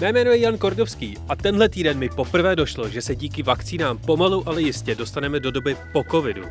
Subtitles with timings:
[0.00, 3.98] Mé jméno je Jan Kordovský a tenhle týden mi poprvé došlo, že se díky vakcínám
[3.98, 6.42] pomalu, ale jistě dostaneme do doby po covidu.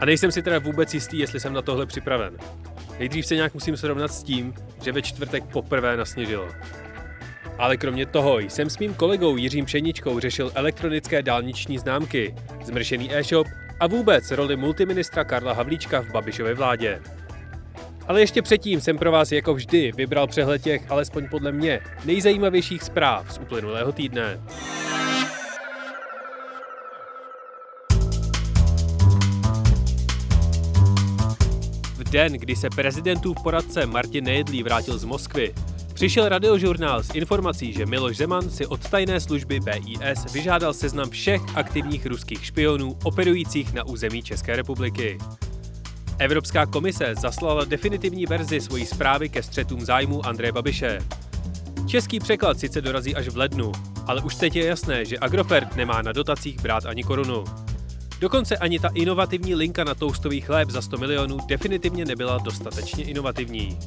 [0.00, 2.36] A nejsem si teda vůbec jistý, jestli jsem na tohle připraven.
[2.98, 6.48] Nejdřív se nějak musím srovnat s tím, že ve čtvrtek poprvé nasněžilo.
[7.58, 13.46] Ale kromě toho jsem s mým kolegou Jiřím Pšeničkou řešil elektronické dálniční známky, zmršený e-shop
[13.80, 17.00] a vůbec roli multiministra Karla Havlíčka v Babišově vládě.
[18.12, 22.82] Ale ještě předtím jsem pro vás jako vždy vybral přehled těch, alespoň podle mě, nejzajímavějších
[22.82, 24.40] zpráv z uplynulého týdne.
[31.94, 35.54] V den, kdy se prezidentův poradce Martin Nejedlý vrátil z Moskvy,
[35.94, 41.40] přišel radiožurnál s informací, že Miloš Zeman si od tajné služby BIS vyžádal seznam všech
[41.54, 45.18] aktivních ruských špionů operujících na území České republiky.
[46.22, 50.98] Evropská komise zaslala definitivní verzi svojí zprávy ke střetům zájmu Andreje Babiše.
[51.86, 53.72] Český překlad sice dorazí až v lednu,
[54.06, 57.44] ale už teď je jasné, že Agrofert nemá na dotacích brát ani korunu.
[58.20, 63.78] Dokonce ani ta inovativní linka na toustový chléb za 100 milionů definitivně nebyla dostatečně inovativní.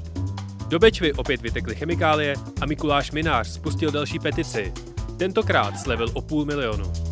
[0.67, 4.73] Do Bečvy opět vytekly chemikálie a Mikuláš Minář spustil další petici.
[5.17, 7.05] Tentokrát slevil o půl milionu.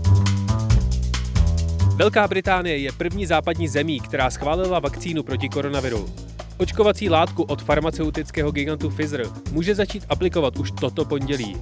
[1.95, 6.09] Velká Británie je první západní zemí, která schválila vakcínu proti koronaviru.
[6.57, 11.57] Očkovací látku od farmaceutického gigantu Pfizer může začít aplikovat už toto pondělí.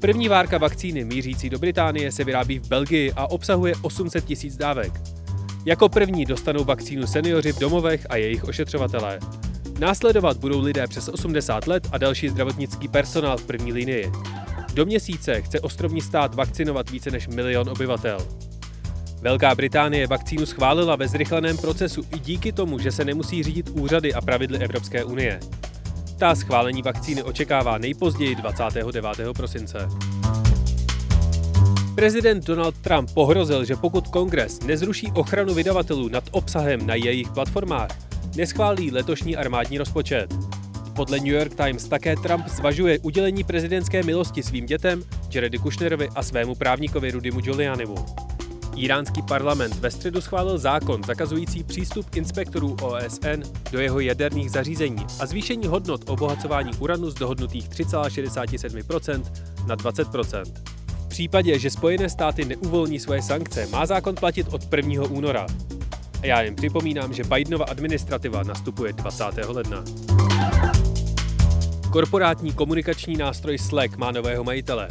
[0.00, 4.92] První várka vakcíny mířící do Británie se vyrábí v Belgii a obsahuje 800 tisíc dávek.
[5.64, 9.18] Jako první dostanou vakcínu seniori v domovech a jejich ošetřovatelé.
[9.78, 14.12] Následovat budou lidé přes 80 let a další zdravotnický personál v první linii.
[14.74, 18.18] Do měsíce chce ostrovní stát vakcinovat více než milion obyvatel.
[19.24, 24.14] Velká Británie vakcínu schválila ve zrychleném procesu i díky tomu, že se nemusí řídit úřady
[24.14, 25.40] a pravidly Evropské unie.
[26.18, 29.16] Ta schválení vakcíny očekává nejpozději 29.
[29.36, 29.88] prosince.
[31.94, 37.90] Prezident Donald Trump pohrozil, že pokud kongres nezruší ochranu vydavatelů nad obsahem na jejich platformách,
[38.36, 40.34] neschválí letošní armádní rozpočet.
[40.96, 45.02] Podle New York Times také Trump zvažuje udělení prezidentské milosti svým dětem,
[45.34, 48.23] Jaredy Kushnerovi a svému právníkovi Rudymu Giulianimu.
[48.76, 53.42] Iránský parlament ve středu schválil zákon zakazující přístup inspektorů OSN
[53.72, 59.22] do jeho jaderných zařízení a zvýšení hodnot obohacování uranu z dohodnutých 3,67%
[59.66, 60.42] na 20%.
[60.88, 65.04] V případě, že Spojené státy neuvolní svoje sankce, má zákon platit od 1.
[65.10, 65.46] února.
[66.22, 69.24] A já jen připomínám, že Bidenova administrativa nastupuje 20.
[69.46, 69.84] ledna.
[71.92, 74.88] Korporátní komunikační nástroj Slack má nového majitele.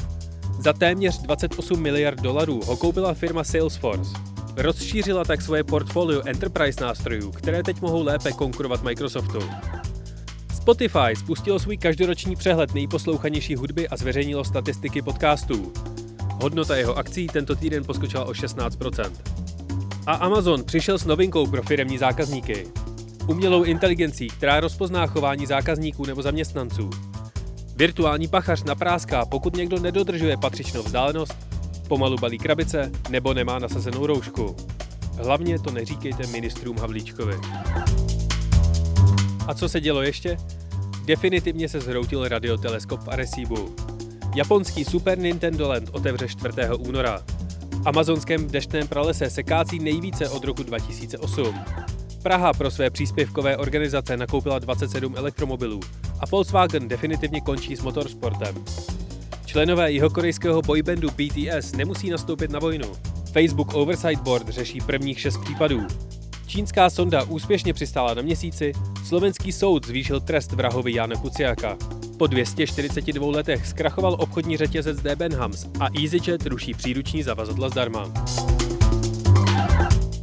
[0.64, 4.12] Za téměř 28 miliard dolarů ho koupila firma Salesforce.
[4.58, 9.40] Rozšířila tak svoje portfolio enterprise nástrojů, které teď mohou lépe konkurovat Microsoftu.
[10.56, 15.74] Spotify spustilo svůj každoroční přehled nejposlouchanější hudby a zveřejnilo statistiky podcastů.
[16.42, 19.12] Hodnota jeho akcí tento týden poskočila o 16%.
[20.06, 22.68] A Amazon přišel s novinkou pro firemní zákazníky.
[23.28, 26.90] Umělou inteligencí, která rozpozná chování zákazníků nebo zaměstnanců.
[27.76, 31.38] Virtuální pachař napráská, pokud někdo nedodržuje patřičnou vzdálenost,
[31.88, 34.56] pomalu balí krabice nebo nemá nasazenou roušku.
[35.24, 37.36] Hlavně to neříkejte ministrům Havlíčkovi.
[39.48, 40.38] A co se dělo ještě?
[41.06, 43.76] Definitivně se zhroutil radioteleskop v Arecibu.
[44.36, 46.54] Japonský Super Nintendo Land otevře 4.
[46.78, 47.24] února.
[47.84, 51.60] V amazonském deštném pralese se kácí nejvíce od roku 2008.
[52.24, 55.80] Praha pro své příspěvkové organizace nakoupila 27 elektromobilů
[56.24, 58.56] a Volkswagen definitivně končí s motorsportem.
[59.46, 62.88] Členové jihokorejského boybandu BTS nemusí nastoupit na vojnu.
[63.32, 65.82] Facebook Oversight Board řeší prvních šest případů.
[66.48, 68.74] Čínská sonda úspěšně přistála na měsíci,
[69.06, 71.78] slovenský soud zvýšil trest vrahovi Jana Kuciaka.
[72.18, 78.14] Po 242 letech zkrachoval obchodní řetězec Debenhams a EasyJet ruší příruční zavazadla zdarma.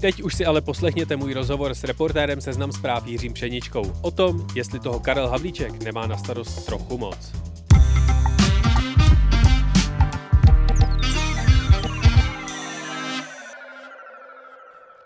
[0.00, 4.46] Teď už si ale poslechněte můj rozhovor s reportérem Seznam zpráv Jiřím Pšeničkou o tom,
[4.56, 7.32] jestli toho Karel Havlíček nemá na starost trochu moc.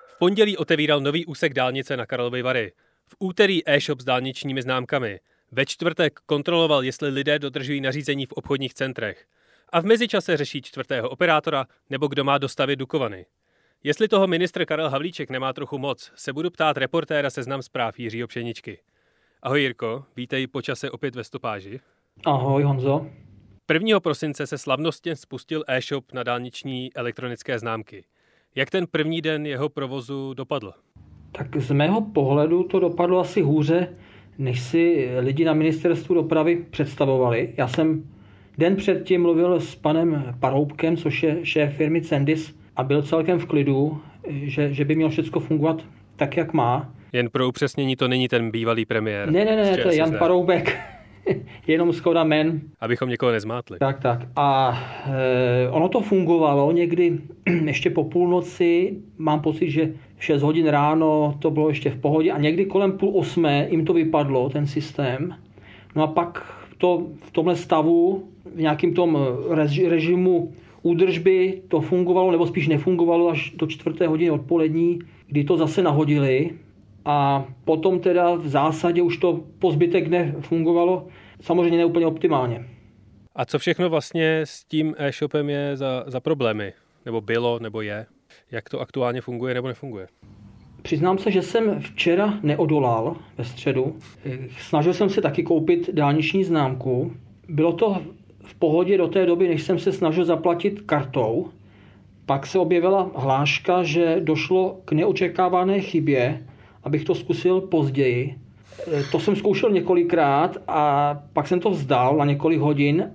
[0.06, 2.72] V pondělí otevíral nový úsek dálnice na Karlovy Vary.
[3.06, 5.20] V úterý e-shop s dálničními známkami.
[5.52, 9.24] Ve čtvrtek kontroloval, jestli lidé dodržují nařízení v obchodních centrech.
[9.72, 13.26] A v mezičase řeší čtvrtého operátora nebo kdo má dostavit Dukovany.
[13.86, 18.28] Jestli toho ministr Karel Havlíček nemá trochu moc, se budu ptát reportéra seznam zpráv Jiřího
[18.28, 18.78] Pšeničky.
[19.42, 21.80] Ahoj Jirko, vítej po čase opět ve stopáži.
[22.24, 23.06] Ahoj Honzo.
[23.72, 24.00] 1.
[24.00, 28.04] prosince se slavnostně spustil e-shop na dálniční elektronické známky.
[28.54, 30.72] Jak ten první den jeho provozu dopadl?
[31.32, 33.96] Tak z mého pohledu to dopadlo asi hůře,
[34.38, 37.54] než si lidi na ministerstvu dopravy představovali.
[37.56, 38.10] Já jsem
[38.58, 43.46] den předtím mluvil s panem Paroubkem, což je šéf firmy Cendis, a byl celkem v
[43.46, 45.82] klidu, že, že by mělo všechno fungovat
[46.16, 46.94] tak, jak má.
[47.12, 49.30] Jen pro upřesnění, to není ten bývalý premiér.
[49.30, 50.78] Ne, ne, ne, to je Jan Paroubek.
[51.66, 52.60] Jenom Skoda Men.
[52.80, 53.78] Abychom někoho nezmátli.
[53.78, 54.26] Tak, tak.
[54.36, 57.18] A e, ono to fungovalo někdy
[57.64, 58.96] ještě po půlnoci.
[59.18, 62.92] Mám pocit, že v 6 hodin ráno to bylo ještě v pohodě a někdy kolem
[62.92, 65.34] půl osmé jim to vypadlo, ten systém.
[65.96, 66.46] No a pak
[66.78, 69.18] to v tomhle stavu, v nějakém tom
[69.80, 70.52] režimu
[70.84, 76.50] údržby to fungovalo, nebo spíš nefungovalo až do čtvrté hodiny odpolední, kdy to zase nahodili
[77.04, 81.06] a potom teda v zásadě už to po zbytek dne fungovalo,
[81.40, 82.66] samozřejmě neúplně optimálně.
[83.36, 86.72] A co všechno vlastně s tím e-shopem je za, za problémy?
[87.04, 88.06] Nebo bylo, nebo je?
[88.50, 90.06] Jak to aktuálně funguje nebo nefunguje?
[90.82, 93.96] Přiznám se, že jsem včera neodolal ve středu.
[94.58, 97.12] Snažil jsem se taky koupit dálniční známku.
[97.48, 98.02] Bylo to
[98.44, 101.46] v pohodě do té doby, než jsem se snažil zaplatit kartou.
[102.26, 106.46] Pak se objevila hláška, že došlo k neočekávané chybě,
[106.84, 108.34] abych to zkusil později.
[108.92, 113.10] E, to jsem zkoušel několikrát a pak jsem to vzdal na několik hodin.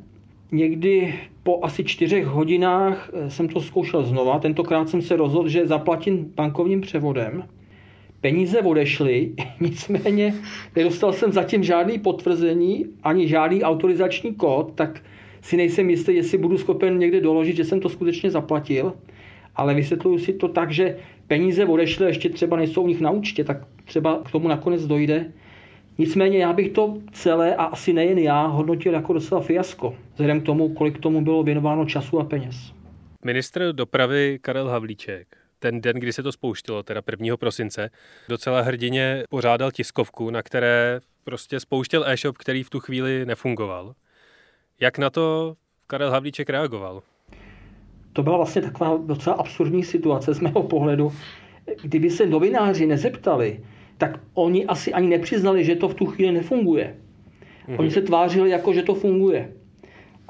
[0.52, 4.40] Někdy po asi čtyřech hodinách e, jsem to zkoušel znova.
[4.40, 7.44] Tentokrát jsem se rozhodl, že zaplatím bankovním převodem.
[8.22, 10.36] Peníze odešly, nicméně
[10.76, 15.02] nedostal jsem zatím žádný potvrzení ani žádný autorizační kód, tak
[15.42, 18.94] si nejsem jistý, jestli budu schopen někde doložit, že jsem to skutečně zaplatil,
[19.56, 20.98] ale vysvětluju si to tak, že
[21.28, 25.32] peníze odešly, ještě třeba nejsou u nich na účtě, tak třeba k tomu nakonec dojde.
[25.98, 30.46] Nicméně já bych to celé, a asi nejen já, hodnotil jako docela fiasko, vzhledem k
[30.46, 32.56] tomu, kolik tomu bylo věnováno času a peněz.
[33.26, 35.28] Ministr dopravy Karel Havlíček
[35.60, 37.38] ten den, kdy se to spouštilo, teda 1.
[37.38, 37.90] prosince,
[38.30, 43.94] docela hrdině pořádal tiskovku, na které prostě spouštěl e-shop, který v tu chvíli nefungoval.
[44.80, 45.56] Jak na to
[45.88, 47.02] Karel Havlíček reagoval?
[48.14, 51.12] To byla vlastně taková docela absurdní situace z mého pohledu.
[51.82, 53.60] Kdyby se novináři nezeptali,
[53.98, 56.96] tak oni asi ani nepřiznali, že to v tu chvíli nefunguje.
[57.68, 57.80] Mm-hmm.
[57.80, 59.54] Oni se tvářili jako, že to funguje.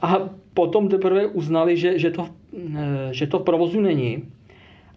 [0.02, 4.24] A potom teprve uznali, že, že, to, eh, že to v provozu není.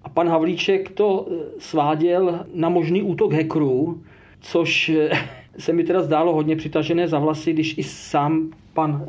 [0.02, 4.02] A pan Havlíček to eh, sváděl na možný útok hackerů,
[4.40, 5.10] což eh,
[5.58, 9.06] se mi teda zdálo hodně přitažené za vlasy, když i sám pan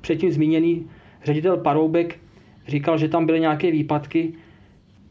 [0.00, 0.86] předtím zmíněný
[1.24, 2.18] ředitel Paroubek
[2.68, 4.34] říkal, že tam byly nějaké výpadky.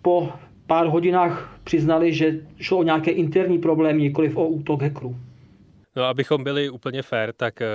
[0.01, 0.29] Po
[0.67, 5.15] pár hodinách přiznali, že šlo o nějaké interní problémy, nikoliv o útok hackerů.
[5.95, 7.67] No, abychom byli úplně fair, tak eh,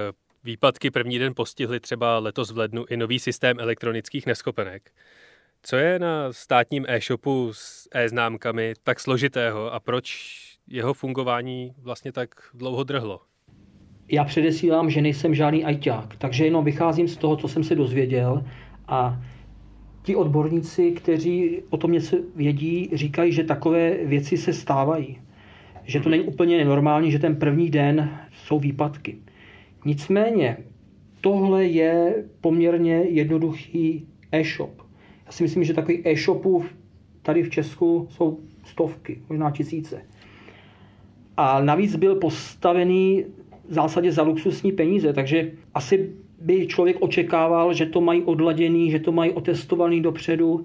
[0.44, 4.90] výpadky první den postihly třeba letos v lednu i nový systém elektronických neschopenek.
[5.62, 10.38] Co je na státním e-shopu s e-známkami tak složitého a proč
[10.73, 13.21] jeho fungování vlastně tak dlouho drhlo?
[14.09, 18.45] Já předesílám, že nejsem žádný ajťák, takže jenom vycházím z toho, co jsem se dozvěděl
[18.89, 19.23] a
[20.03, 25.19] ti odborníci, kteří o tom něco vědí, říkají, že takové věci se stávají.
[25.85, 29.19] Že to není úplně nenormální, že ten první den jsou výpadky.
[29.85, 30.56] Nicméně,
[31.20, 34.82] tohle je poměrně jednoduchý e-shop.
[35.27, 36.65] Já si myslím, že takových e-shopů
[37.23, 40.03] tady v Česku jsou stovky, možná tisíce.
[41.36, 43.24] A navíc byl postavený
[43.69, 46.10] v zásadě za luxusní peníze, takže asi
[46.41, 50.65] by člověk očekával, že to mají odladěný, že to mají otestovaný dopředu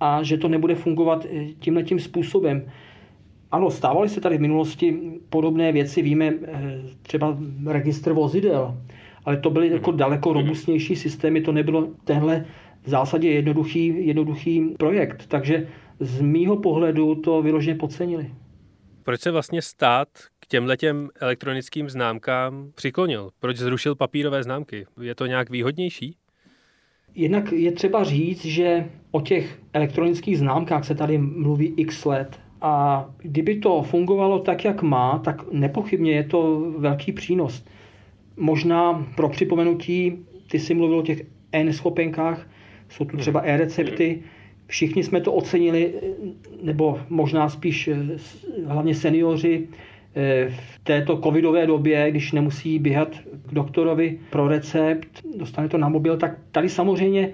[0.00, 2.66] a že to nebude fungovat eh, tímhle tím způsobem.
[3.52, 4.96] Ano, stávaly se tady v minulosti
[5.28, 8.78] podobné věci, víme eh, třeba registr vozidel,
[9.24, 12.44] ale to byly jako daleko robustnější systémy, to nebylo tenhle
[12.82, 15.26] v zásadě jednoduchý, jednoduchý projekt.
[15.28, 15.66] Takže
[16.00, 18.30] z mýho pohledu to vyloženě podcenili.
[19.04, 20.08] Proč se vlastně stát
[20.40, 23.30] k těmhletěm elektronickým známkám přiklonil?
[23.40, 24.86] Proč zrušil papírové známky?
[25.02, 26.16] Je to nějak výhodnější?
[27.14, 32.40] Jednak je třeba říct, že o těch elektronických známkách se tady mluví x let.
[32.60, 37.64] A kdyby to fungovalo tak, jak má, tak nepochybně je to velký přínos.
[38.36, 42.48] Možná pro připomenutí, ty jsi mluvil o těch e-neschopenkách,
[42.88, 44.22] jsou tu třeba e-recepty,
[44.66, 45.94] Všichni jsme to ocenili,
[46.62, 47.96] nebo možná spíš eh,
[48.66, 49.68] hlavně seniori,
[50.14, 53.16] eh, v této covidové době, když nemusí běhat
[53.48, 57.30] k doktorovi pro recept, dostane to na mobil, tak tady samozřejmě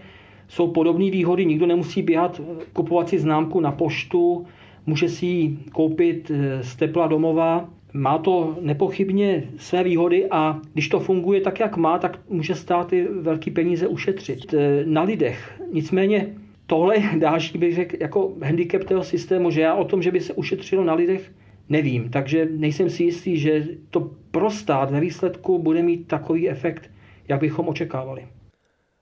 [0.48, 1.46] jsou podobné výhody.
[1.46, 2.40] Nikdo nemusí běhat,
[2.72, 4.46] kupovat si známku na poštu,
[4.86, 7.68] může si ji koupit z tepla domova.
[7.92, 12.92] Má to nepochybně své výhody a když to funguje tak, jak má, tak může stát
[12.92, 15.62] i velký peníze ušetřit na lidech.
[15.72, 16.26] Nicméně
[16.70, 20.20] tohle je další, bych řekl, jako handicap toho systému, že já o tom, že by
[20.20, 21.32] se ušetřilo na lidech,
[21.68, 22.10] nevím.
[22.10, 26.90] Takže nejsem si jistý, že to pro stát ve výsledku bude mít takový efekt,
[27.28, 28.26] jak bychom očekávali.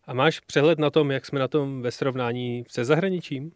[0.07, 3.53] A máš přehled na tom, jak jsme na tom ve srovnání se zahraničím?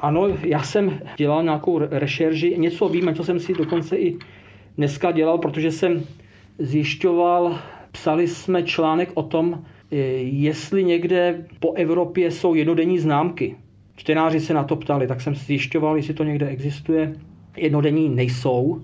[0.00, 4.18] Ano, já jsem dělal nějakou rešerži, něco vím, co jsem si dokonce i
[4.76, 6.04] dneska dělal, protože jsem
[6.58, 7.58] zjišťoval,
[7.92, 9.64] psali jsme článek o tom,
[10.22, 13.56] jestli někde po Evropě jsou jednodenní známky.
[13.96, 17.16] Čtenáři se na to ptali, tak jsem zjišťoval, jestli to někde existuje.
[17.56, 18.82] Jednodenní nejsou.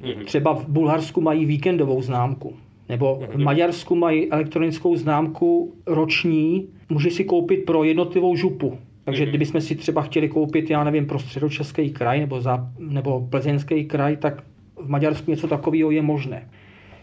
[0.00, 0.24] Mhm.
[0.24, 2.56] Třeba v Bulharsku mají víkendovou známku.
[2.88, 3.44] Nebo v mhm.
[3.44, 6.68] Maďarsku mají elektronickou známku roční.
[6.88, 8.78] Může si koupit pro jednotlivou župu.
[9.04, 9.28] Takže mhm.
[9.28, 14.16] kdybychom si třeba chtěli koupit, já nevím, pro středočeský kraj nebo, za, nebo plzeňský kraj,
[14.16, 14.42] tak
[14.76, 16.48] v Maďarsku něco takového je možné.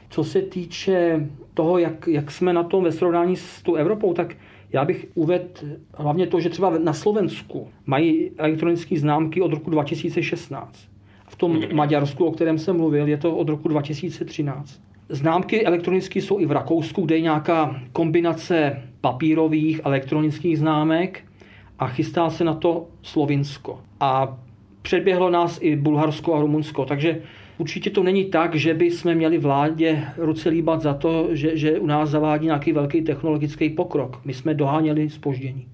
[0.09, 4.35] Co se týče toho, jak, jak jsme na tom ve srovnání s tou Evropou, tak
[4.73, 5.47] já bych uvedl
[5.93, 10.87] hlavně to, že třeba na Slovensku mají elektronické známky od roku 2016.
[11.27, 14.81] V tom Maďarsku, o kterém jsem mluvil, je to od roku 2013.
[15.09, 21.23] Známky elektronické jsou i v Rakousku, kde je nějaká kombinace papírových elektronických známek
[21.79, 23.79] a chystá se na to Slovinsko.
[23.99, 24.37] A
[24.81, 27.21] předběhlo nás i Bulharsko a Rumunsko, takže
[27.57, 31.79] Určitě to není tak, že by jsme měli vládě ruce líbat za to, že, že
[31.79, 34.25] u nás zavádí nějaký velký technologický pokrok.
[34.25, 35.67] My jsme doháněli spoždění.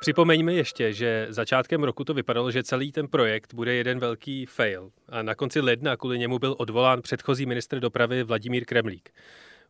[0.00, 4.90] Připomeňme ještě, že začátkem roku to vypadalo, že celý ten projekt bude jeden velký fail
[5.08, 9.10] a na konci ledna kvůli němu byl odvolán předchozí ministr dopravy Vladimír Kremlík.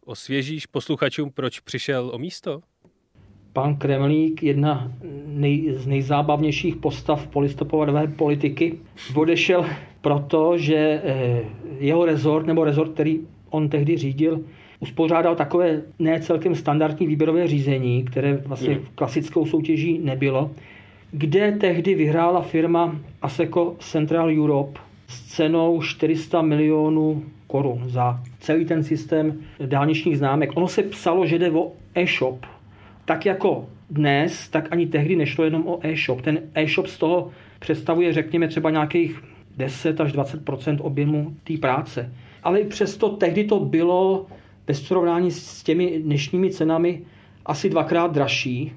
[0.05, 2.61] Osvěžíš posluchačům, proč přišel o místo?
[3.53, 4.93] Pan Kremlík, jedna
[5.27, 8.79] nej, z nejzábavnějších postav polistopadové politiky,
[9.15, 9.67] odešel
[10.01, 11.41] proto, že eh,
[11.79, 14.41] jeho rezort, nebo rezort, který on tehdy řídil,
[14.81, 20.51] uspořádal takové ne celkem standardní výběrové řízení, které vlastně v klasickou soutěží nebylo,
[21.11, 28.83] kde tehdy vyhrála firma Aseco Central Europe s cenou 400 milionů korun za celý ten
[28.83, 30.51] systém dálničních známek.
[30.55, 32.47] Ono se psalo, že jde o e-shop,
[33.05, 36.21] tak jako dnes, tak ani tehdy nešlo jenom o e-shop.
[36.21, 39.23] Ten e-shop z toho představuje, řekněme, třeba nějakých
[39.57, 42.13] 10 až 20% objemu té práce.
[42.43, 44.27] Ale i přesto tehdy to bylo
[44.67, 47.03] ve srovnání s těmi dnešními cenami
[47.47, 48.73] asi dvakrát dražší.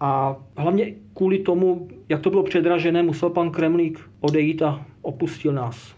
[0.00, 5.96] A hlavně kvůli tomu, jak to bylo předražené, musel pan Kremlík odejít a opustil nás.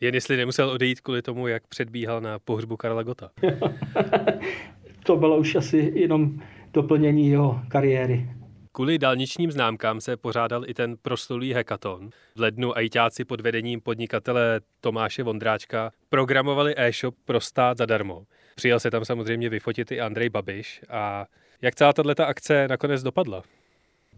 [0.00, 3.30] Jen jestli nemusel odejít kvůli tomu, jak předbíhal na pohřbu Karla Gota.
[5.04, 6.40] to bylo už asi jenom
[6.76, 8.30] doplnění jeho kariéry.
[8.72, 12.10] Kvůli dálničním známkám se pořádal i ten proslulý hackathon.
[12.36, 18.22] V lednu ajťáci pod vedením podnikatele Tomáše Vondráčka programovali e-shop pro stát zadarmo.
[18.56, 20.80] Přijel se tam samozřejmě vyfotit i Andrej Babiš.
[20.88, 21.26] A
[21.62, 23.42] jak celá tato akce nakonec dopadla?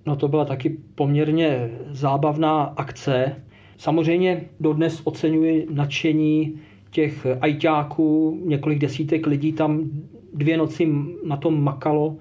[0.06, 3.44] No to byla taky poměrně zábavná akce.
[3.76, 6.60] Samozřejmě dodnes oceňuji nadšení
[6.90, 9.90] těch ajťáků, několik desítek lidí tam
[10.34, 10.88] dvě noci
[11.24, 12.16] na tom makalo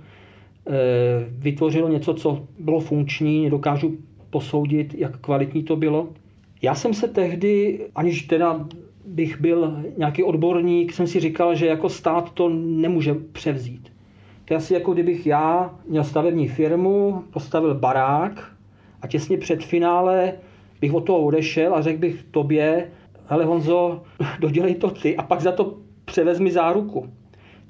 [1.27, 3.97] vytvořilo něco, co bylo funkční, nedokážu
[4.29, 6.07] posoudit, jak kvalitní to bylo.
[6.62, 8.67] Já jsem se tehdy, aniž teda
[9.05, 13.93] bych byl nějaký odborník, jsem si říkal, že jako stát to nemůže převzít.
[14.45, 18.51] To je asi jako kdybych já měl stavební firmu, postavil barák
[19.01, 20.33] a těsně před finále
[20.81, 22.91] bych od toho odešel a řekl bych tobě,
[23.27, 24.03] hele Honzo,
[24.39, 27.09] dodělej to ty a pak za to převez mi záruku.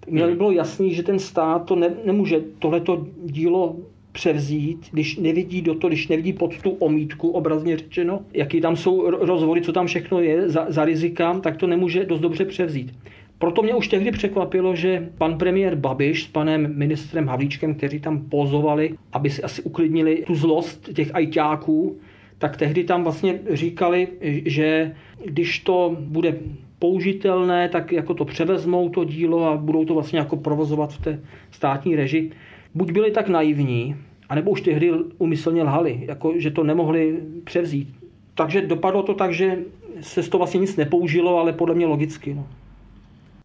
[0.10, 3.76] Mělo by bylo jasný, že ten stát to ne, nemůže tohleto dílo
[4.12, 9.10] převzít, když nevidí do toho, když nevidí pod tu omítku, obrazně řečeno, jaký tam jsou
[9.10, 12.94] rozvody, co tam všechno je za, za rizikám, tak to nemůže dost dobře převzít.
[13.40, 18.22] Proto mě už tehdy překvapilo, že pan premiér Babiš s panem ministrem Havlíčkem, kteří tam
[18.30, 21.98] pozovali, aby si asi uklidnili tu zlost těch ajťáků,
[22.38, 24.08] tak tehdy tam vlastně říkali,
[24.46, 24.96] že
[25.26, 26.38] když to bude
[26.80, 31.22] použitelné, tak jako to převezmou to dílo a budou to vlastně jako provozovat v té
[31.52, 32.32] státní reži.
[32.76, 33.96] Buď byli tak naivní,
[34.30, 37.96] anebo už tehdy umyslně lhali, jako že to nemohli převzít.
[38.36, 39.58] Takže dopadlo to tak, že
[40.02, 42.34] se z toho vlastně nic nepoužilo, ale podle mě logicky.
[42.34, 42.48] No.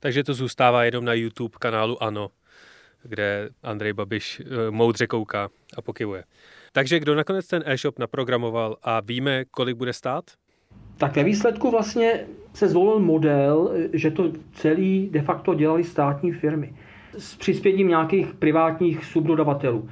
[0.00, 2.28] Takže to zůstává jenom na YouTube kanálu Ano,
[3.02, 6.24] kde Andrej Babiš eh, moudře kouká a pokyvuje.
[6.72, 10.24] Takže kdo nakonec ten e-shop naprogramoval a víme, kolik bude stát?
[11.02, 16.73] tak ve výsledku vlastně se zvolil model, že to celý de facto dělali státní firmy
[17.18, 19.88] s přispěním nějakých privátních subdodavatelů.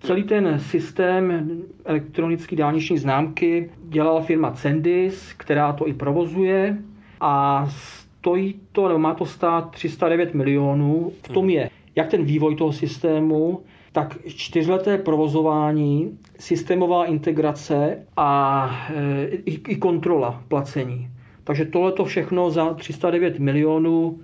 [0.00, 1.48] Celý ten systém
[1.84, 6.78] elektronické dálniční známky dělala firma Cendis, která to i provozuje
[7.20, 11.12] a stojí to, nebo má to stát 309 milionů.
[11.22, 13.60] V tom je jak ten vývoj toho systému,
[13.92, 21.08] tak čtyřleté provozování, systémová integrace a e, i, i kontrola placení.
[21.44, 24.20] Takže tohle to všechno za 309 milionů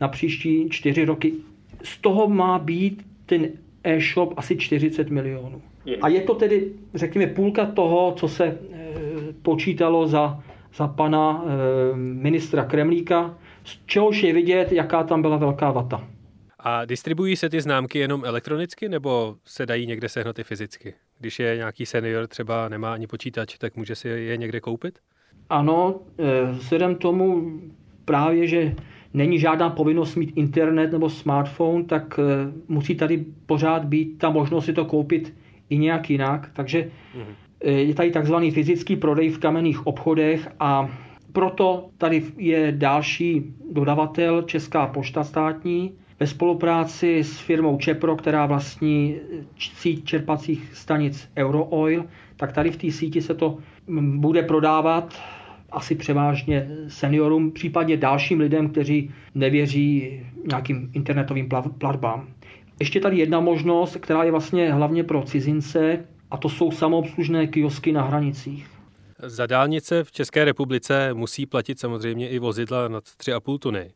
[0.00, 1.32] na příští čtyři roky.
[1.82, 3.48] Z toho má být ten
[3.84, 5.62] e-shop asi 40 milionů.
[6.02, 8.58] A je to tedy, řekněme, půlka toho, co se e,
[9.42, 10.40] počítalo za,
[10.74, 16.08] za pana e, ministra Kremlíka, z čehož je vidět, jaká tam byla velká vata.
[16.58, 20.94] A distribuují se ty známky jenom elektronicky, nebo se dají někde sehnat i fyzicky?
[21.18, 24.98] Když je nějaký senior, třeba nemá ani počítač, tak může si je někde koupit?
[25.50, 27.50] Ano, e, vzhledem tomu
[28.04, 28.74] právě, že
[29.14, 32.22] není žádná povinnost mít internet nebo smartphone, tak e,
[32.68, 35.34] musí tady pořád být ta možnost si to koupit
[35.70, 36.50] i nějak jinak.
[36.52, 37.34] Takže mhm.
[37.60, 40.88] e, je tady takzvaný fyzický prodej v kamenných obchodech a
[41.32, 49.16] proto tady je další dodavatel Česká pošta státní, ve spolupráci s firmou Čepro, která vlastní
[49.58, 52.04] síť čerpacích stanic Eurooil,
[52.36, 53.58] tak tady v té síti se to
[54.00, 55.14] bude prodávat
[55.76, 62.28] asi převážně seniorům, případně dalším lidem, kteří nevěří nějakým internetovým platbám.
[62.80, 67.92] Ještě tady jedna možnost, která je vlastně hlavně pro cizince, a to jsou samoobslužné kiosky
[67.92, 68.70] na hranicích.
[69.22, 73.90] Za dálnice v České republice musí platit samozřejmě i vozidla nad 3,5 tuny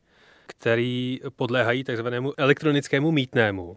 [0.51, 3.77] který podléhají takzvanému elektronickému mítnému.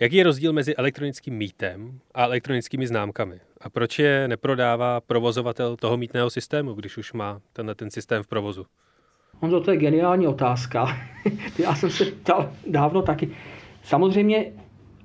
[0.00, 3.40] Jaký je rozdíl mezi elektronickým mítem a elektronickými známkami?
[3.60, 8.26] A proč je neprodává provozovatel toho mítného systému, když už má tenhle ten systém v
[8.26, 8.66] provozu?
[9.40, 10.98] Honzo, to je geniální otázka.
[11.58, 13.30] Já jsem se ptal dávno taky.
[13.82, 14.52] Samozřejmě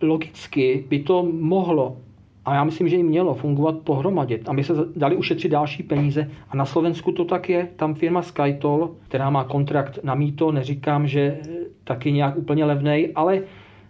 [0.02, 1.98] logicky by to mohlo
[2.46, 6.32] a já myslím, že jim mělo fungovat pohromadě, aby se dali ušetřit další peníze.
[6.50, 7.70] A na Slovensku to tak je.
[7.76, 11.40] Tam firma Skytol, která má kontrakt na mýto, neříkám, že
[11.84, 13.42] taky nějak úplně levnej, ale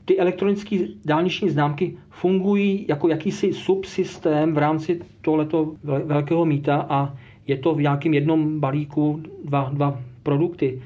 [0.09, 7.13] ty elektronické dálniční známky fungují jako jakýsi subsystém v rámci tohoto velkého mýta a
[7.47, 10.81] je to v nějakém jednom balíku dva, dva produkty.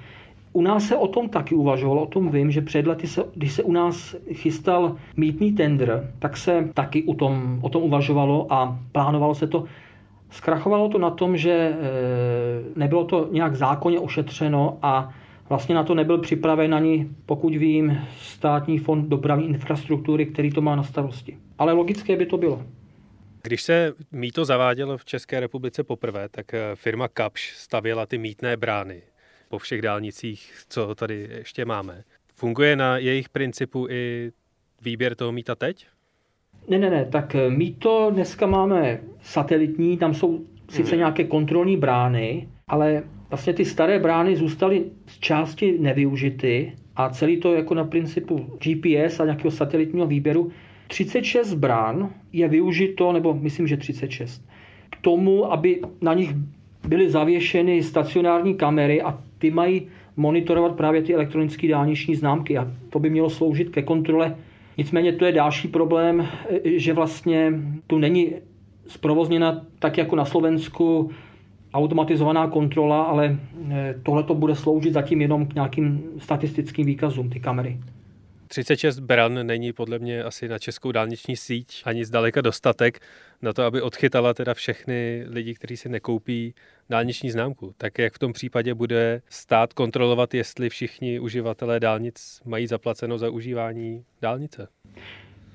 [0.54, 3.54] U nás se o tom taky uvažovalo, o tom vím, že před lety, se, když
[3.54, 8.80] se u nás chystal mítný tender, tak se taky o tom, o tom uvažovalo a
[8.92, 9.64] plánovalo se to.
[10.30, 11.76] Zkrachovalo to na tom, že e,
[12.76, 15.14] nebylo to nějak zákonně ošetřeno a
[15.54, 20.76] vlastně na to nebyl připraven ani, pokud vím, státní fond dopravní infrastruktury, který to má
[20.76, 21.38] na starosti.
[21.58, 22.66] Ale logické by to bylo.
[23.44, 28.58] Když se mýto zavádělo v České republice poprvé, tak e, firma Kapš stavěla ty mítné
[28.58, 29.02] brány
[29.50, 32.04] po všech dálnicích, co tady ještě máme.
[32.36, 34.32] Funguje na jejich principu i
[34.82, 35.88] výběr toho míta teď?
[36.68, 40.98] Ne, ne, ne, tak eh, míto dneska máme satelitní, tam jsou sice hmm.
[40.98, 47.54] nějaké kontrolní brány, ale vlastně ty staré brány zůstaly z části nevyužity a celý to
[47.54, 50.52] jako na principu GPS a nějakého satelitního výběru.
[50.88, 54.46] 36 brán je využito, nebo myslím, že 36,
[54.90, 56.36] k tomu, aby na nich
[56.88, 63.00] byly zavěšeny stacionární kamery a ty mají monitorovat právě ty elektronické dálniční známky a to
[63.00, 64.36] by mělo sloužit ke kontrole.
[64.78, 66.28] Nicméně to je další problém,
[66.64, 67.54] že vlastně
[67.88, 68.32] tu není
[68.88, 71.12] zprovozněna tak jako na Slovensku
[71.74, 73.38] automatizovaná kontrola, ale
[73.72, 77.80] eh, tohle to bude sloužit zatím jenom k nějakým statistickým výkazům, ty kamery.
[78.48, 83.00] 36 bran není podle mě asi na českou dálniční síť ani zdaleka dostatek
[83.42, 86.54] na to, aby odchytala teda všechny lidi, kteří si nekoupí
[86.90, 87.74] dálniční známku.
[87.78, 93.30] Tak jak v tom případě bude stát kontrolovat, jestli všichni uživatelé dálnic mají zaplaceno za
[93.30, 94.68] užívání dálnice?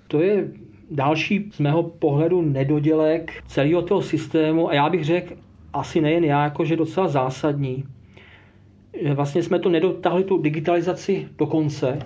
[0.08, 0.48] To je
[0.90, 5.34] další z mého pohledu nedodělek celého toho systému a já bych řekl,
[5.72, 7.84] asi nejen já, jakože docela zásadní.
[9.14, 11.98] Vlastně jsme to nedotahli tu digitalizaci do konce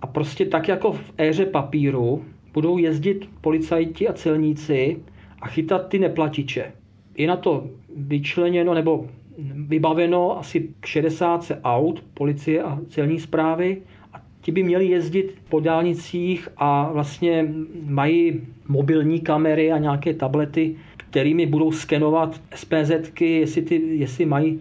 [0.00, 4.96] a prostě tak jako v éře papíru budou jezdit policajti a celníci
[5.42, 6.72] a chytat ty neplatiče.
[7.16, 7.66] Je na to
[7.96, 9.06] vyčleněno nebo
[9.54, 15.60] vybaveno asi k 60 aut policie a celní zprávy a ti by měli jezdit po
[15.60, 17.48] dálnicích a vlastně
[17.84, 20.76] mají mobilní kamery a nějaké tablety,
[21.10, 24.60] kterými budou skenovat SPZky, jestli, ty, jestli mají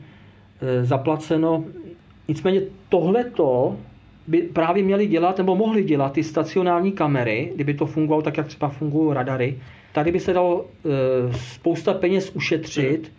[0.62, 1.64] e, zaplaceno.
[2.28, 3.78] Nicméně tohleto
[4.28, 8.48] by právě měli dělat nebo mohli dělat ty stacionární kamery, kdyby to fungovalo tak, jak
[8.48, 9.58] třeba fungují radary.
[9.94, 13.12] Tady by se dalo e, spousta peněz ušetřit,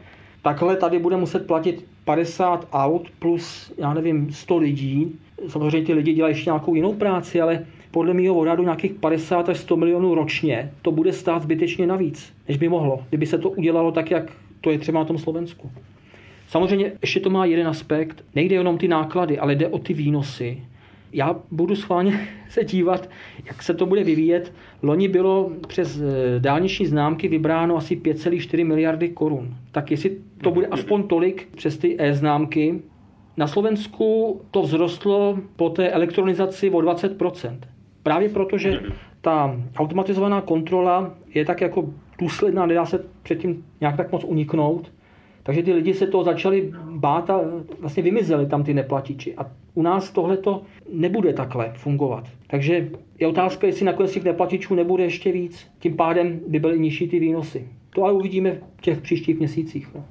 [0.43, 5.19] takhle tady bude muset platit 50 aut plus, já nevím, 100 lidí.
[5.49, 9.59] Samozřejmě ty lidi dělají ještě nějakou jinou práci, ale podle mého odhadu nějakých 50 až
[9.59, 13.93] 100 milionů ročně to bude stát zbytečně navíc, než by mohlo, kdyby se to udělalo
[13.93, 15.71] tak, jak to je třeba na tom Slovensku.
[16.49, 18.25] Samozřejmě ještě to má jeden aspekt.
[18.35, 20.63] Nejde jenom ty náklady, ale jde o ty výnosy.
[21.13, 23.11] Já budu schválně se dívat,
[23.47, 24.53] jak se to bude vyvíjet.
[24.83, 29.57] Loni bylo přes eh, dálniční známky vybráno asi 5,4 miliardy korun.
[29.73, 32.81] Tak jestli to bude aspoň tolik přes ty e-známky,
[33.39, 37.17] na Slovensku to vzrostlo po té elektronizaci o 20
[38.09, 38.81] Právě proto, že
[39.21, 44.93] ta automatizovaná kontrola je tak jako důsledná, nedá se předtím nějak tak moc uniknout.
[45.43, 47.41] Takže ty lidi se to začali bát a
[47.81, 49.35] vlastně vymizeli tam ty neplatiči.
[49.35, 52.25] A u nás tohle to nebude takhle fungovat.
[52.47, 55.67] Takže je otázka, jestli nakonec těch neplatičů nebude ještě víc.
[55.79, 57.69] Tím pádem by byly nižší ty výnosy.
[57.91, 59.89] To ale uvidíme v těch příštích měsících.
[59.95, 60.05] No.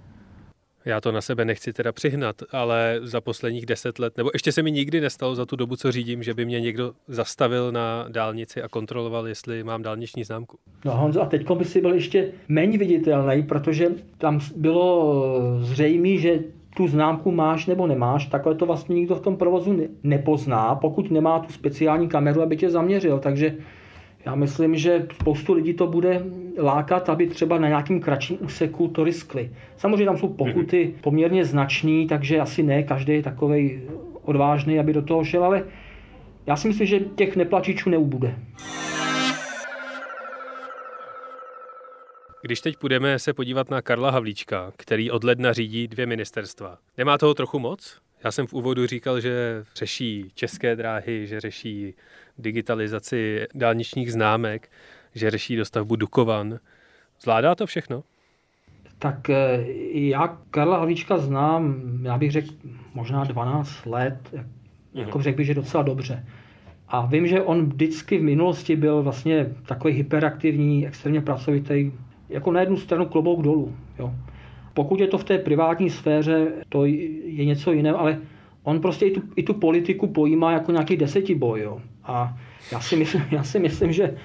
[0.88, 4.64] Já to na sebe nechci teda přihnat, ale za posledních deset let, nebo ještě se
[4.64, 8.62] mi nikdy nestalo za tu dobu, co řídím, že by mě někdo zastavil na dálnici
[8.62, 10.58] a kontroloval, jestli mám dálniční známku.
[10.86, 15.24] No Honzo, a teď by si byl ještě méně viditelný, protože tam bylo
[15.60, 16.40] zřejmé, že
[16.78, 21.40] tu známku máš nebo nemáš, takhle to vlastně nikdo v tom provozu nepozná, pokud nemá
[21.40, 23.20] tu speciální kameru, aby tě zaměřil.
[23.20, 23.56] Takže
[24.28, 26.24] já myslím, že spoustu lidí to bude
[26.58, 29.52] lákat, aby třeba na nějakým kratším úseku to riskli.
[29.78, 31.02] Samozřejmě tam jsou pokuty mhm.
[31.02, 33.82] poměrně značný, takže asi ne každý je takový
[34.22, 35.64] odvážný, aby do toho šel, ale
[36.46, 38.36] já si myslím, že těch neplačičů neubude.
[42.42, 47.18] Když teď půjdeme se podívat na Karla Havlíčka, který od ledna řídí dvě ministerstva, nemá
[47.18, 47.98] toho trochu moc?
[48.24, 51.94] Já jsem v úvodu říkal, že řeší české dráhy, že řeší
[52.38, 54.70] digitalizaci dálničních známek,
[55.16, 56.60] že řeší dostavbu Dukovan.
[57.22, 58.04] Zvládá to všechno?
[59.00, 62.48] Tak eh, já Karla Havlíčka znám, já bych řekl
[62.94, 64.34] možná 12 let,
[64.94, 66.26] jako řekl bych, že docela dobře.
[66.88, 71.92] A vím, že on vždycky v minulosti byl vlastně takový hyperaktivní, extrémně pracovitý,
[72.30, 73.76] jako na jednu stranu klobouk dolů.
[74.00, 74.14] Jo.
[74.74, 78.20] Pokud je to v té privátní sféře, to je něco jiného, ale
[78.68, 81.62] on prostě i tu, i tu politiku pojímá jako nějaký desetiboj.
[81.62, 81.82] Jo.
[82.04, 82.38] A
[82.72, 84.18] já si, myslím, já si myslím, že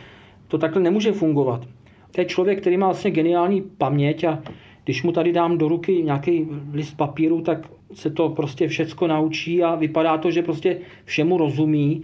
[0.49, 1.69] to takhle nemůže fungovat.
[2.11, 4.43] To je člověk, který má vlastně geniální paměť a
[4.85, 9.63] když mu tady dám do ruky nějaký list papíru, tak se to prostě všecko naučí
[9.63, 12.03] a vypadá to, že prostě všemu rozumí.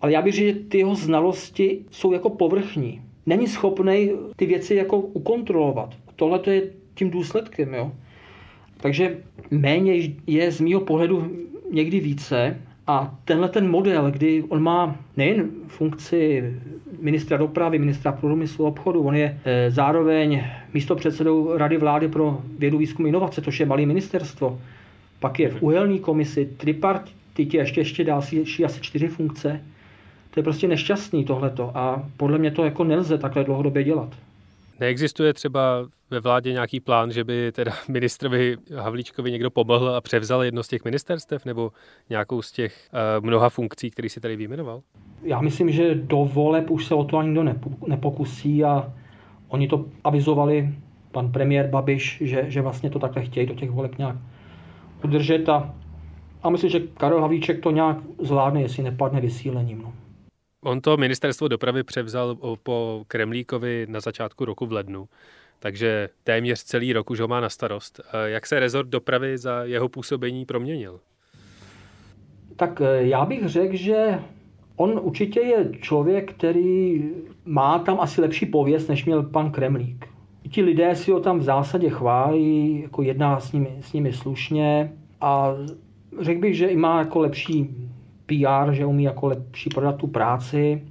[0.00, 3.02] Ale já bych řekl, že ty jeho znalosti jsou jako povrchní.
[3.26, 5.94] Není schopný ty věci jako ukontrolovat.
[6.16, 6.62] Tohle to je
[6.94, 7.74] tím důsledkem.
[7.74, 7.92] Jo?
[8.76, 9.18] Takže
[9.50, 9.94] méně
[10.26, 16.52] je z mého pohledu někdy více a tenhle ten model, kdy on má nejen funkci
[17.00, 22.40] ministra dopravy, ministra průmyslu a obchodu, on je e, zároveň místo předsedou Rady vlády pro
[22.58, 24.60] vědu, výzkum a inovace, což je malé ministerstvo.
[25.20, 29.60] Pak je v uhelní komisi, tripartitě ještě, ještě další asi čtyři funkce.
[30.30, 34.08] To je prostě nešťastný tohleto a podle mě to jako nelze takhle dlouhodobě dělat.
[34.80, 40.42] Neexistuje třeba ve vládě nějaký plán, že by teda ministrovi Havlíčkovi někdo pomohl a převzal
[40.42, 41.72] jedno z těch ministerstev nebo
[42.10, 44.82] nějakou z těch uh, mnoha funkcí, který si tady vyjmenoval?
[45.22, 47.54] Já myslím, že do voleb už se o to ani nikdo
[47.86, 48.92] nepokusí a
[49.48, 50.74] oni to avizovali,
[51.12, 54.16] pan premiér Babiš, že, že vlastně to takhle chtějí do těch voleb nějak
[55.04, 55.74] udržet a,
[56.42, 59.82] a myslím, že Karel Havlíček to nějak zvládne, jestli nepadne vysílením.
[59.82, 59.92] No.
[60.62, 65.08] On to ministerstvo dopravy převzal po Kremlíkovi na začátku roku v lednu,
[65.58, 68.00] takže téměř celý rok už ho má na starost.
[68.24, 71.00] Jak se rezort dopravy za jeho působení proměnil?
[72.56, 74.18] Tak eh, já bych řekl, že
[74.76, 77.04] on určitě je člověk, který
[77.44, 80.06] má tam asi lepší pověst, než měl pan Kremlík.
[80.50, 84.92] Ti lidé si ho tam v zásadě chválí, jako jedná s nimi, s nimi slušně
[85.20, 85.54] a
[86.20, 87.76] řekl bych, že i má jako lepší
[88.26, 90.82] PR, že umí jako lepší prodat tu práci.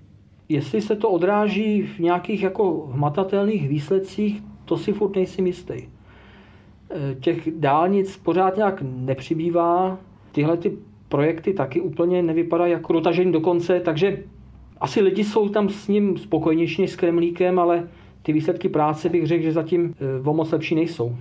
[0.49, 5.73] Jestli se to odráží v nějakých jako hmatatelných výsledcích, to si furt nejsem jistý.
[5.73, 5.87] E,
[7.19, 9.97] těch dálnic pořád nějak nepřibývá,
[10.31, 10.77] tyhle ty
[11.09, 14.23] projekty taky úplně nevypadají jako dotažení do konce, takže
[14.77, 17.87] asi lidi jsou tam s ním spokojnější než s Kremlíkem, ale
[18.21, 21.15] ty výsledky práce bych řekl, že zatím e, o moc lepší nejsou.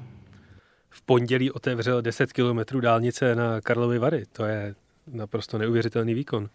[0.91, 4.23] V pondělí otevřel 10 kilometrů dálnice na Karlovy Vary.
[4.33, 4.75] To je
[5.13, 6.49] naprosto neuvěřitelný výkon.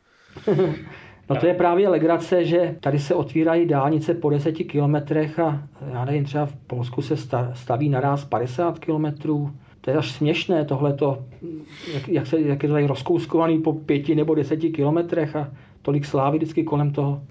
[1.30, 6.06] No to je právě legrace, že tady se otvírají dálnice po 10 kilometrech a já
[6.06, 7.18] nevím, třeba v Polsku se
[7.54, 9.52] staví naraz 50 kilometrů.
[9.82, 11.26] To je až směšné tohleto,
[11.94, 16.38] jak, jak, se, jak je tady rozkouskovaný po pěti nebo deseti kilometrech a tolik slávy
[16.38, 17.24] vždycky kolem toho.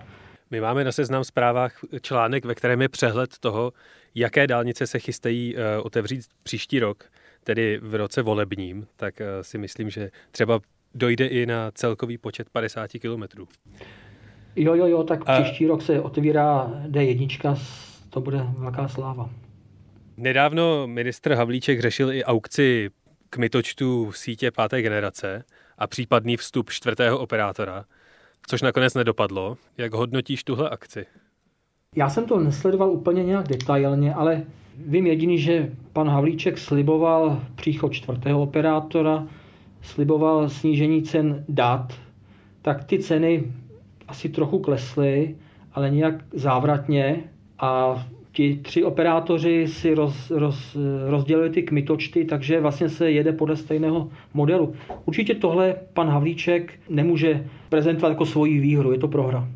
[0.50, 3.72] My máme na seznam zprávách článek, ve kterém je přehled toho,
[4.14, 7.04] jaké dálnice se chystají uh, otevřít příští rok.
[7.44, 10.60] tedy v roce volebním, tak eh, si myslím, že třeba
[10.98, 13.48] dojde i na celkový počet 50 kilometrů.
[14.56, 15.42] Jo, jo, jo, tak A...
[15.42, 17.58] příští rok se otevírá D1,
[18.10, 19.30] to bude velká sláva.
[20.16, 22.90] Nedávno ministr Havlíček řešil i aukci
[23.30, 25.44] kmitočtu v sítě páté generace
[25.78, 27.84] a případný vstup čtvrtého operátora,
[28.46, 29.56] což nakonec nedopadlo.
[29.78, 31.06] Jak hodnotíš tuhle akci?
[31.96, 34.44] Já jsem to nesledoval úplně nějak detailně, ale
[34.76, 39.26] vím jediný, že pan Havlíček sliboval příchod čtvrtého operátora,
[39.88, 41.92] sliboval snížení cen dat,
[42.62, 43.44] tak ty ceny
[44.08, 45.36] asi trochu klesly,
[45.74, 47.16] ale nějak závratně
[47.58, 53.56] a ti tři operátoři si roz, roz, rozdělili ty kmitočty, takže vlastně se jede podle
[53.56, 54.72] stejného modelu.
[55.04, 59.48] Určitě tohle pan Havlíček nemůže prezentovat jako svoji výhru, je to prohra.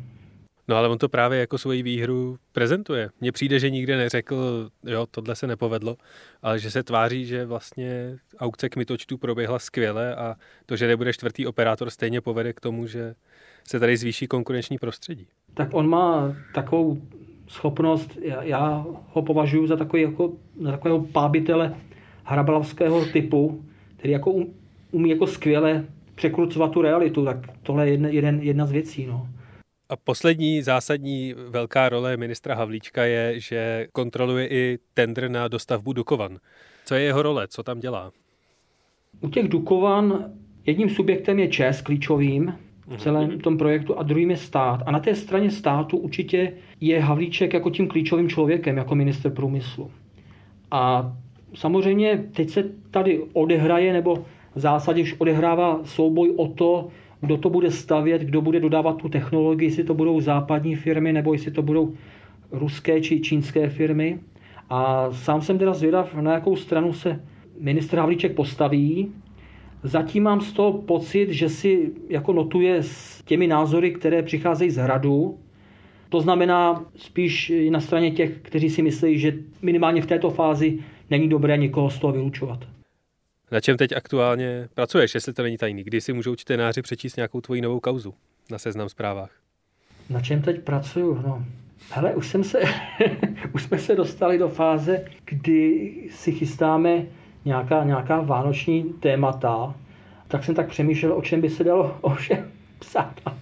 [0.67, 3.09] No ale on to právě jako svoji výhru prezentuje.
[3.21, 5.95] Mně přijde, že nikde neřekl, jo, tohle se nepovedlo,
[6.41, 11.47] ale že se tváří, že vlastně aukce kmitočtů proběhla skvěle a to, že nebude čtvrtý
[11.47, 13.15] operátor, stejně povede k tomu, že
[13.67, 15.27] se tady zvýší konkurenční prostředí.
[15.53, 17.01] Tak on má takovou
[17.47, 21.75] schopnost, já, já ho považuji za takový jako, za takového pábitele
[22.23, 23.65] hrabalavského typu,
[23.97, 24.53] který jako um,
[24.91, 29.05] umí jako skvěle překrucovat tu realitu, tak tohle je jedna, jeden, jedna z věcí.
[29.05, 29.27] No.
[29.89, 36.37] A poslední zásadní velká role ministra Havlíčka je, že kontroluje i tender na dostavbu Dukovan.
[36.85, 37.47] Co je jeho role?
[37.47, 38.11] Co tam dělá?
[39.21, 40.31] U těch Dukovan
[40.65, 44.83] jedním subjektem je ČES klíčovým, v celém tom projektu a druhým je stát.
[44.85, 49.91] A na té straně státu určitě je Havlíček jako tím klíčovým člověkem, jako minister průmyslu.
[50.71, 51.13] A
[51.55, 56.87] samozřejmě teď se tady odehraje, nebo v zásadě už odehrává souboj o to,
[57.23, 61.33] kdo to bude stavět, kdo bude dodávat tu technologii, jestli to budou západní firmy, nebo
[61.33, 61.93] jestli to budou
[62.51, 64.19] ruské či čínské firmy.
[64.69, 67.19] A sám jsem teda zvědav, na jakou stranu se
[67.59, 69.11] ministr Havlíček postaví,
[69.83, 74.77] Zatím mám z toho pocit, že si jako notuje s těmi názory, které přicházejí z
[74.77, 75.37] hradu.
[76.09, 81.29] To znamená spíš na straně těch, kteří si myslí, že minimálně v této fázi není
[81.29, 82.72] dobré někoho z toho vylučovat.
[83.53, 85.83] Na čem teď aktuálně pracuješ, jestli to není tajný?
[85.83, 88.13] Kdy si můžou čtenáři přečíst nějakou tvoji novou kauzu
[88.51, 89.31] na seznam zprávách?
[90.09, 91.21] Na čem teď pracuju?
[91.25, 91.45] No,
[91.89, 92.59] hele, už, jsem se,
[93.53, 97.05] už jsme se dostali do fáze, kdy si chystáme
[97.45, 99.75] nějaká, nějaká vánoční témata,
[100.27, 103.13] tak jsem tak přemýšlel, o čem by se dalo o všem psát.
[103.25, 103.37] A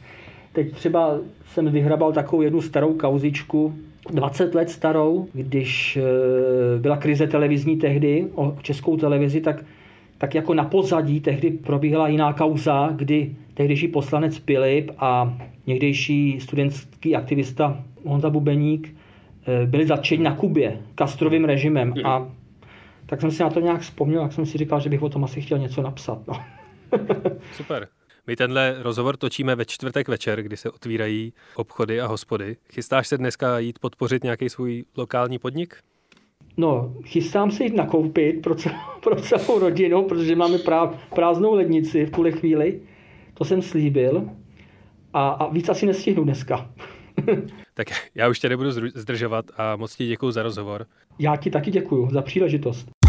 [0.53, 3.75] teď třeba jsem vyhrabal takovou jednu starou kauzičku,
[4.09, 6.01] 20 let starou, když e,
[6.79, 9.63] byla krize televizní tehdy, o českou televizi, tak,
[10.21, 17.15] tak jako na pozadí tehdy probíhala jiná kauza, kdy tehdejší poslanec Pilip a někdejší studentský
[17.15, 18.95] aktivista Honza Bubeník
[19.47, 22.27] e, byli zatčeni na Kubě Kastrovým režimem a
[23.05, 25.23] tak jsem si na to nějak vzpomněl, jak jsem si říkal, že bych o tom
[25.23, 26.27] asi chtěl něco napsat.
[26.27, 26.33] No.
[27.53, 27.87] Super.
[28.27, 32.57] My tenhle rozhovor točíme ve čtvrtek večer, kdy se otvírají obchody a hospody.
[32.73, 35.77] Chystáš se dneska jít podpořit nějaký svůj lokální podnik?
[36.57, 42.05] No, chystám se jít nakoupit pro celou, pro celou rodinu, protože máme prá, prázdnou lednici
[42.05, 42.81] v tuhle chvíli.
[43.33, 44.29] To jsem slíbil.
[45.13, 46.69] A, a víc asi nestihnu dneska.
[47.73, 50.85] tak já už tě nebudu zdržovat a moc ti děkuji za rozhovor.
[51.19, 53.00] Já ti taky děkuji za příležitost.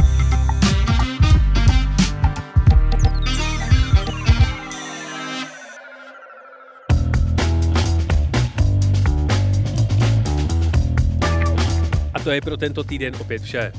[12.25, 13.73] To je pro tento týden opět vše.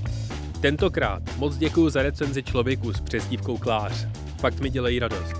[0.61, 4.07] Tentokrát moc děkuji za recenzi člověku s přezdívkou Klář.
[4.39, 5.33] Fakt mi dělají radost.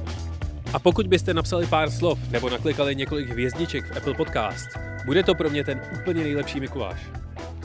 [0.73, 4.67] A pokud byste napsali pár slov nebo naklikali několik hvězdiček v Apple Podcast,
[5.05, 6.99] bude to pro mě ten úplně nejlepší Mikuláš.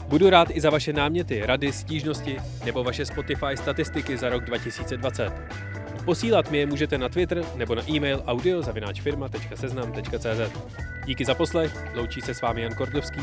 [0.07, 5.33] Budu rád i za vaše náměty, rady, stížnosti nebo vaše Spotify statistiky za rok 2020.
[6.05, 10.51] Posílat mi je můžete na Twitter nebo na e-mail audio.firma.seznam.cz.
[11.09, 13.21] Díky za poslech, loučí se s vámi Jan Kordovský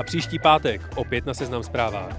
[0.00, 2.16] a příští pátek opět na Seznam zprávách.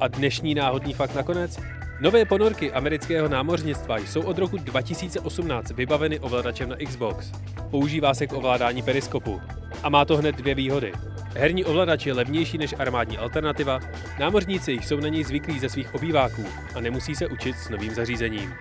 [0.00, 1.58] A dnešní náhodný fakt nakonec?
[2.00, 7.32] Nové ponorky amerického námořnictva jsou od roku 2018 vybaveny ovladačem na Xbox.
[7.70, 9.40] Používá se k ovládání periskopu.
[9.82, 10.92] A má to hned dvě výhody.
[11.36, 13.80] Herní ovladač je levnější než armádní alternativa,
[14.18, 18.54] námořníci jsou na něj zvyklí ze svých obýváků a nemusí se učit s novým zařízením.